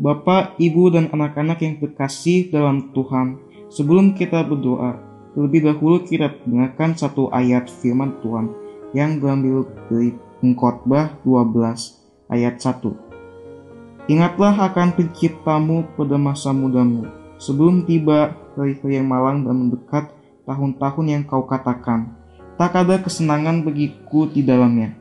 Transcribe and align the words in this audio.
Bapak, 0.00 0.56
Ibu, 0.56 0.88
dan 0.96 1.12
anak-anak 1.12 1.60
yang 1.60 1.76
terkasih 1.76 2.48
dalam 2.48 2.92
Tuhan, 2.96 3.36
sebelum 3.68 4.16
kita 4.16 4.40
berdoa, 4.40 4.96
terlebih 5.36 5.68
dahulu 5.68 6.00
kita 6.00 6.32
dengarkan 6.48 6.96
satu 6.96 7.28
ayat 7.28 7.68
firman 7.68 8.16
Tuhan 8.24 8.48
yang 8.96 9.20
diambil 9.20 9.68
dari 9.92 10.16
Pengkhotbah 10.40 11.20
12 11.28 12.32
ayat 12.32 12.56
1. 12.56 14.08
Ingatlah 14.08 14.72
akan 14.72 14.96
penciptamu 14.96 15.84
pada 15.92 16.16
masa 16.16 16.56
mudamu, 16.56 17.04
sebelum 17.36 17.84
tiba 17.84 18.32
hari-hari 18.56 18.96
yang 18.96 19.08
malang 19.12 19.44
dan 19.44 19.54
mendekat 19.60 20.08
tahun-tahun 20.48 21.06
yang 21.06 21.22
kau 21.28 21.44
katakan, 21.44 22.16
tak 22.56 22.80
ada 22.80 22.96
kesenangan 22.96 23.60
bagiku 23.60 24.24
di 24.24 24.40
dalamnya. 24.40 24.96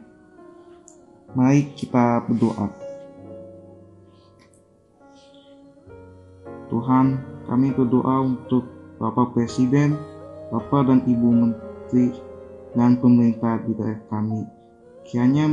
Mari 1.32 1.72
kita 1.80 2.28
berdoa. 2.28 2.81
Tuhan, 6.72 7.20
kami 7.52 7.76
berdoa 7.76 8.24
untuk 8.24 8.64
Bapak 8.96 9.36
Presiden, 9.36 10.00
Bapak 10.56 10.88
dan 10.88 11.04
Ibu 11.04 11.28
Menteri, 11.28 12.16
dan 12.72 12.96
pemerintah 12.96 13.60
di 13.68 13.76
daerah 13.76 14.00
kami. 14.08 14.48
Kiranya 15.04 15.52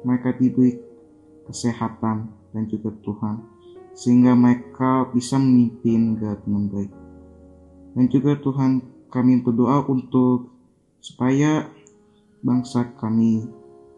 mereka 0.00 0.32
diberi 0.32 0.80
kesehatan 1.44 2.32
dan 2.56 2.64
juga 2.72 2.88
Tuhan, 3.04 3.44
sehingga 3.92 4.32
mereka 4.32 5.12
bisa 5.12 5.36
memimpin 5.36 6.16
dengan 6.16 6.64
baik. 6.72 6.92
Dan 7.92 8.04
juga 8.08 8.32
Tuhan, 8.40 8.80
kami 9.12 9.44
berdoa 9.44 9.84
untuk 9.92 10.48
supaya 11.04 11.68
bangsa 12.40 12.96
kami 12.96 13.44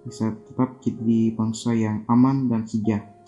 bisa 0.03 0.35
tetap 0.35 0.83
jadi 0.83 1.31
bangsa 1.39 1.71
yang 1.79 2.03
aman 2.11 2.51
dan 2.51 2.67
sejahtera 2.67 3.22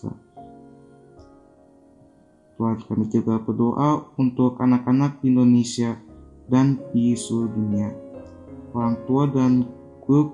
Tuhan 2.65 2.81
kami 2.89 3.05
juga 3.13 3.37
berdoa 3.45 4.09
untuk 4.17 4.57
anak-anak 4.57 5.21
Indonesia 5.21 6.01
dan 6.49 6.81
di 6.97 7.13
seluruh 7.13 7.53
dunia. 7.53 7.93
Orang 8.73 9.05
tua 9.05 9.29
dan 9.29 9.69
guru 10.01 10.33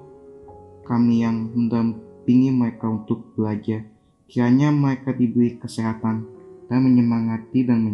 kami 0.87 1.27
yang 1.27 1.51
mendampingi 1.51 2.55
mereka 2.55 2.87
untuk 2.87 3.35
belajar. 3.35 3.83
Kiranya 4.31 4.71
mereka 4.71 5.11
diberi 5.11 5.59
kesehatan 5.59 6.23
dan 6.71 6.79
menyemangati 6.87 7.67
dan 7.67 7.91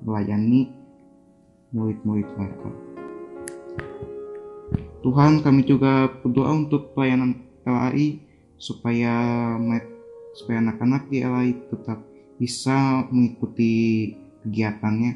melayani 0.00 0.72
murid-murid 1.76 2.28
mereka. 2.40 2.68
Tuhan 5.04 5.44
kami 5.44 5.60
juga 5.68 6.08
berdoa 6.24 6.56
untuk 6.56 6.96
pelayanan 6.96 7.36
LAI 7.68 8.16
supaya 8.56 9.12
supaya 10.32 10.64
anak-anak 10.64 11.12
di 11.12 11.20
LAI 11.20 11.52
tetap 11.68 12.13
bisa 12.38 13.06
mengikuti 13.10 14.12
kegiatannya 14.44 15.12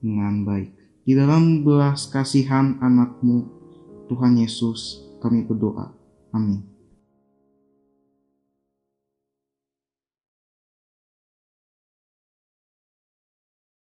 dengan 0.00 0.34
baik. 0.46 0.70
Di 1.04 1.12
dalam 1.18 1.66
belas 1.66 2.08
kasihan 2.08 2.78
anakmu, 2.80 3.48
Tuhan 4.08 4.38
Yesus, 4.38 5.04
kami 5.20 5.44
berdoa. 5.44 5.92
Amin. 6.30 6.62